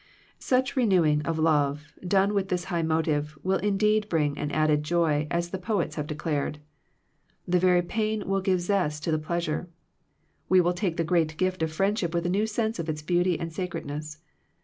Such 0.39 0.75
renewing 0.75 1.21
of 1.27 1.37
love, 1.37 1.93
done 2.01 2.33
with 2.33 2.49
this 2.49 2.63
high 2.63 2.81
motive, 2.81 3.37
will 3.43 3.59
indeed 3.59 4.09
bring 4.09 4.35
an 4.35 4.49
added 4.49 4.81
joy, 4.81 5.27
as 5.29 5.51
the 5.51 5.59
poets 5.59 5.93
have 5.93 6.07
declared. 6.07 6.57
The 7.47 7.59
very 7.59 7.83
pain 7.83 8.27
will 8.27 8.41
give 8.41 8.61
zest 8.61 9.03
to 9.03 9.11
the 9.11 9.19
pleasure. 9.19 9.69
We 10.49 10.59
will 10.59 10.73
take 10.73 10.97
the 10.97 11.03
great 11.03 11.37
gift 11.37 11.61
of 11.61 11.71
friendship 11.71 12.15
with 12.15 12.25
a 12.25 12.29
new 12.29 12.47
sense 12.47 12.79
of 12.79 12.89
its 12.89 13.03
beauty 13.03 13.39
and 13.39 13.53
sa 13.53 13.67
credness. 13.67 14.17